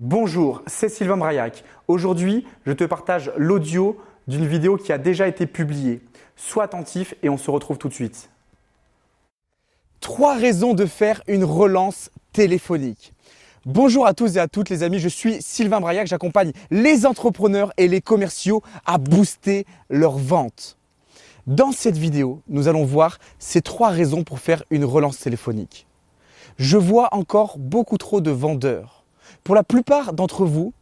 [0.00, 1.64] Bonjour, c'est Sylvain Braillac.
[1.88, 3.96] Aujourd'hui, je te partage l'audio
[4.28, 6.00] d'une vidéo qui a déjà été publiée.
[6.36, 8.30] Sois attentif et on se retrouve tout de suite.
[9.98, 13.12] Trois raisons de faire une relance téléphonique.
[13.66, 17.72] Bonjour à tous et à toutes les amis, je suis Sylvain Braillac, j'accompagne les entrepreneurs
[17.76, 20.78] et les commerciaux à booster leurs ventes.
[21.48, 25.88] Dans cette vidéo, nous allons voir ces trois raisons pour faire une relance téléphonique.
[26.56, 28.97] Je vois encore beaucoup trop de vendeurs
[29.44, 30.72] pour la plupart d'entre vous,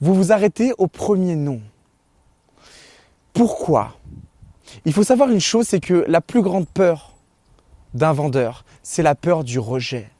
[0.00, 1.60] vous vous arrêtez au premier nom.
[3.32, 3.96] Pourquoi?
[4.84, 7.14] Il faut savoir une chose, c'est que la plus grande peur
[7.94, 10.10] d'un vendeur, c'est la peur du rejet.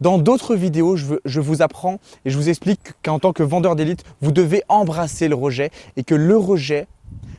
[0.00, 4.04] Dans d'autres vidéos, je, vous apprends et je vous explique qu'en tant que vendeur d'élite,
[4.20, 6.86] vous devez embrasser le rejet et que le rejet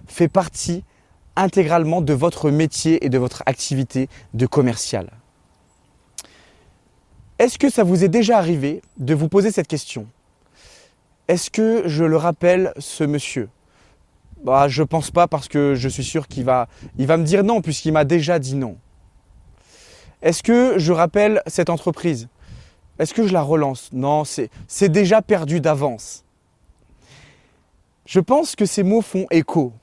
[0.07, 0.83] fait partie
[1.35, 5.09] intégralement de votre métier et de votre activité de commercial.
[7.41, 10.05] Est-ce que ça vous est déjà arrivé de vous poser cette question?
[11.27, 13.49] Est-ce que je le rappelle ce monsieur?
[14.43, 16.67] Bah, Je pense pas parce que je suis sûr qu'il va,
[16.99, 18.77] il va me dire non puisqu'il m'a déjà dit non.
[20.21, 22.27] Est-ce que je rappelle cette entreprise?
[22.99, 23.89] Est-ce que je la relance?
[23.91, 26.23] Non, c'est déjà perdu d'avance.
[28.05, 29.73] Je pense que ces mots font écho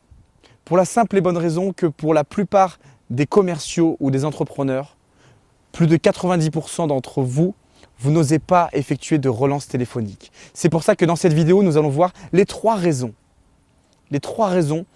[0.64, 2.78] pour la simple et bonne raison que pour la plupart
[3.10, 4.94] des commerciaux ou des entrepreneurs,
[5.78, 7.54] plus de 90% d'entre vous,
[8.00, 10.32] vous n'osez pas effectuer de relance téléphonique.
[10.52, 13.14] C'est pour ça que dans cette vidéo, nous allons voir les trois raisons.
[14.10, 14.86] Les trois raisons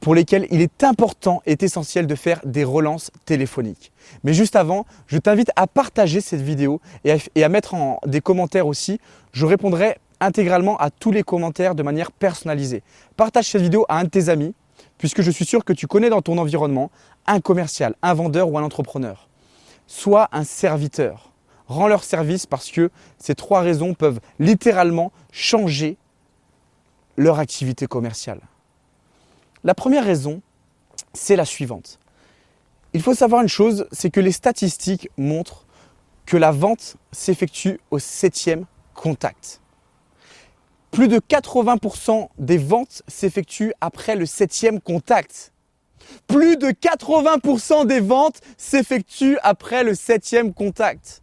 [0.00, 3.92] pour lesquelles il est important et essentiel de faire des relances téléphoniques.
[4.24, 8.68] Mais juste avant, je t'invite à partager cette vidéo et à, mettre en des commentaires
[8.68, 8.98] aussi.
[9.32, 12.82] Je répondrai intégralement à tous les commentaires de manière personnalisée.
[13.18, 14.54] Partage cette vidéo à un de tes amis,
[14.96, 16.90] puisque je suis sûr que tu connais dans ton environnement
[17.26, 19.28] un commercial, un vendeur ou un entrepreneur
[19.86, 21.32] soit un serviteur.
[21.66, 25.96] Rends leur service parce que ces trois raisons peuvent littéralement changer
[27.16, 28.40] leur activité commerciale.
[29.64, 30.42] La première raison,
[31.14, 31.98] c'est la suivante.
[32.94, 35.66] Il faut savoir une chose, c'est que les statistiques montrent
[36.26, 39.60] que la vente s'effectue au septième contact.
[40.90, 45.51] Plus de 80% des ventes s'effectuent après le septième contact.
[46.26, 51.22] Plus de 80% des ventes s'effectuent après le septième contact.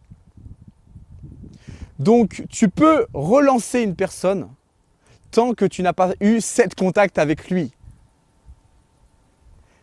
[1.98, 4.48] Donc tu peux relancer une personne
[5.30, 7.72] tant que tu n'as pas eu sept contacts avec lui.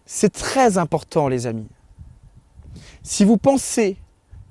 [0.06, 1.70] C'est très important les amis.
[3.04, 3.98] Si vous pensez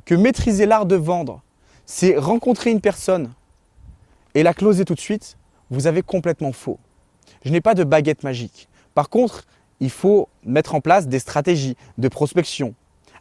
[0.04, 1.42] que maîtriser l'art de vendre,
[1.86, 3.32] c'est rencontrer une personne
[4.34, 5.36] et la closer tout de suite,
[5.70, 6.78] vous avez complètement faux.
[7.44, 8.68] Je n'ai pas de baguette magique.
[8.94, 9.44] Par contre,
[9.80, 12.74] il faut mettre en place des stratégies de prospection,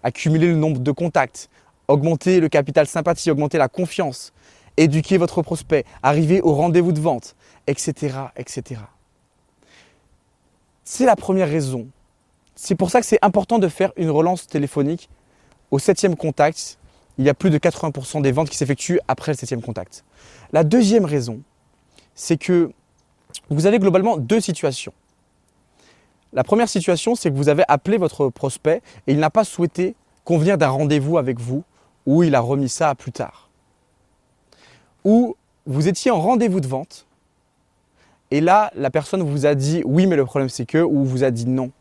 [0.04, 1.50] accumuler le nombre de contacts,
[1.88, 4.34] augmenter le capital sympathie, augmenter la confiance,
[4.78, 7.36] éduquer votre prospect, arriver au rendez-vous de vente,
[7.68, 8.18] etc.
[8.36, 8.82] etc.
[10.84, 11.88] C'est la première raison.
[12.56, 15.10] C'est pour ça que c'est important de faire une relance téléphonique
[15.72, 16.78] au septième contact.
[17.18, 20.04] Il y a plus de 80% des ventes qui s'effectuent après le septième contact.
[20.52, 21.42] La deuxième raison,
[22.14, 22.72] c'est que
[23.50, 24.94] vous avez globalement deux situations.
[26.36, 29.96] La première situation, c'est que vous avez appelé votre prospect et il n'a pas souhaité
[30.26, 31.64] convenir d'un rendez-vous avec vous
[32.06, 33.50] ou il a remis ça à plus tard.
[35.06, 37.08] Ou vous étiez en rendez-vous de vente
[38.32, 41.24] et là, la personne vous a dit oui, mais le problème c'est que, ou vous
[41.24, 41.72] a dit non.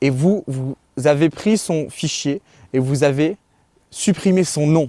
[0.00, 2.40] Et vous, vous avez pris son fichier
[2.72, 3.36] et vous avez
[3.90, 4.88] supprimé son nom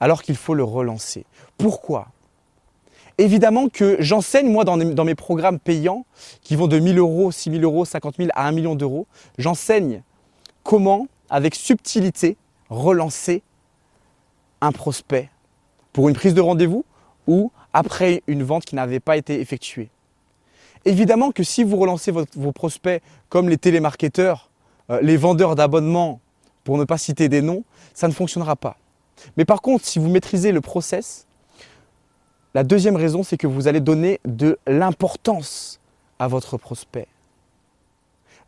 [0.00, 1.24] alors qu'il faut le relancer.
[1.56, 2.08] Pourquoi?
[3.18, 6.04] Évidemment que j'enseigne, moi, dans, mes programmes payants,
[6.42, 9.06] qui vont de 1000 euros, 6000 euros, 50 000 à 1 million d'euros,
[9.38, 10.02] j'enseigne
[10.64, 12.36] comment, avec subtilité,
[12.70, 13.42] relancer
[14.60, 15.30] un prospect
[15.92, 16.84] pour une prise de rendez-vous
[17.26, 19.90] ou après une vente qui n'avait pas été effectuée.
[20.84, 24.50] Évidemment que si vous relancez vos prospects comme les télémarketeurs,
[24.90, 26.20] euh, les vendeurs d'abonnements,
[26.64, 27.62] pour ne pas citer des noms,
[27.94, 28.76] ça ne fonctionnera pas.
[29.36, 31.26] Mais par contre, si vous maîtrisez le process,
[32.54, 35.80] la deuxième raison, c'est que vous allez donner de l'importance
[36.18, 37.08] à votre prospect.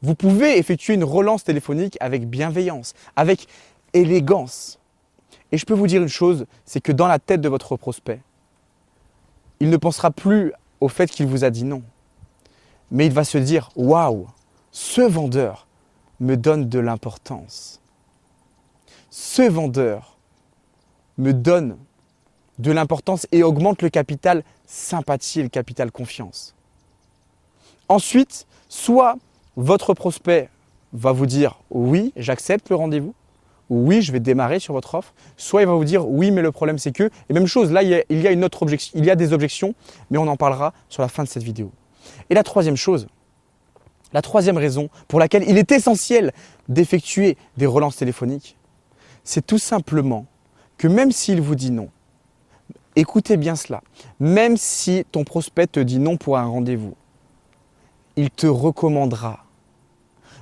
[0.02, 3.48] Vous pouvez effectuer une relance téléphonique avec bienveillance, avec
[3.92, 4.78] élégance.
[5.50, 8.20] Et je peux vous dire une chose, c'est que dans la tête de votre prospect,
[9.58, 11.82] il ne pensera plus au fait qu'il vous a dit non.
[12.90, 14.28] Mais il va se dire, waouh,
[14.70, 15.66] ce vendeur
[16.20, 17.80] me donne de l'importance.
[19.10, 20.16] Ce vendeur
[21.18, 21.76] me donne
[22.58, 26.54] de l'importance et augmente le capital sympathie et le capital confiance.
[27.88, 29.16] Ensuite, soit
[29.56, 30.48] votre prospect
[30.92, 33.14] va vous dire oui, j'accepte le rendez-vous,
[33.68, 36.52] oui, je vais démarrer sur votre offre, soit il va vous dire oui, mais le
[36.52, 37.10] problème c'est que.
[37.28, 39.74] Et même chose, là, il y a, une autre objection, il y a des objections,
[40.10, 41.70] mais on en parlera sur la fin de cette vidéo.
[42.30, 43.08] Et la troisième chose,
[44.12, 46.32] la troisième raison pour laquelle il est essentiel
[46.68, 48.56] d'effectuer des relances téléphoniques,
[49.24, 50.26] c'est tout simplement
[50.78, 51.88] que même s'il vous dit non,
[52.96, 53.82] écoutez bien cela,
[54.18, 56.94] même si ton prospect te dit non pour un rendez-vous,
[58.16, 59.44] il te recommandera.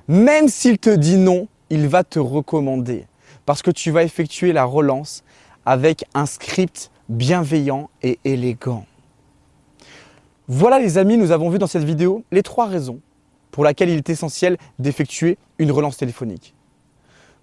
[0.07, 3.07] Même s'il te dit non, il va te recommander
[3.47, 5.25] parce que tu vas effectuer la relance
[5.67, 8.87] avec un script bienveillant et élégant.
[10.47, 13.01] Voilà les amis, nous avons vu dans cette vidéo les trois raisons
[13.51, 16.55] pour lesquelles il est essentiel d'effectuer une relance téléphonique.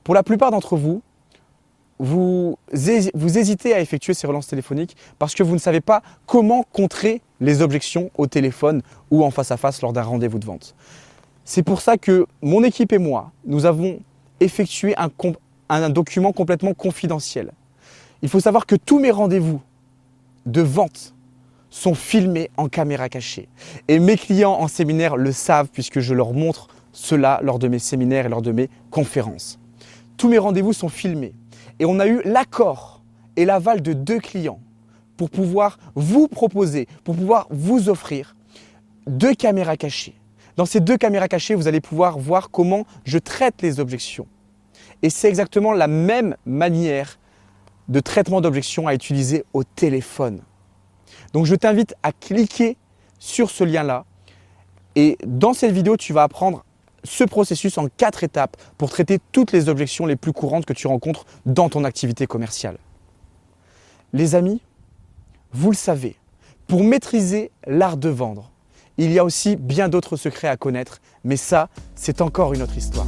[0.03, 1.01] Pour la plupart d'entre vous,
[2.03, 7.21] vous, hésitez à effectuer ces relances téléphoniques parce que vous ne savez pas comment contrer
[7.39, 8.81] les objections au téléphone
[9.11, 10.75] ou en face à face lors d'un rendez-vous de vente.
[11.45, 13.99] C'est pour ça que mon équipe et moi, nous avons
[14.39, 15.11] effectué un,
[15.69, 17.51] un document complètement confidentiel.
[18.23, 19.61] Il faut savoir que tous mes rendez-vous
[20.47, 21.13] de vente
[21.69, 23.47] sont filmés en caméra cachée.
[23.87, 27.79] Et mes clients en séminaire le savent puisque je leur montre cela lors de mes
[27.79, 29.59] séminaires et lors de mes conférences.
[30.17, 31.33] Tous mes rendez-vous sont filmés.
[31.81, 33.01] Et on a eu l'accord
[33.35, 34.59] et l'aval de deux clients
[35.17, 38.35] pour pouvoir vous proposer, pour pouvoir vous offrir
[39.07, 40.13] deux caméras cachées.
[40.57, 44.27] Dans ces deux caméras cachées, vous allez pouvoir voir comment je traite les objections.
[45.01, 47.17] Et c'est exactement la même manière
[47.89, 50.43] de traitement d'objections à utiliser au téléphone.
[51.33, 52.77] Donc je t'invite à cliquer
[53.17, 54.05] sur ce lien-là.
[54.95, 56.63] Et dans cette vidéo, tu vas apprendre
[57.03, 60.87] ce processus en quatre étapes pour traiter toutes les objections les plus courantes que tu
[60.87, 62.77] rencontres dans ton activité commerciale.
[64.13, 64.61] Les amis,
[65.53, 66.15] vous le savez,
[66.67, 68.51] pour maîtriser l'art de vendre,
[68.97, 72.77] il y a aussi bien d'autres secrets à connaître, mais ça, c'est encore une autre
[72.77, 73.07] histoire.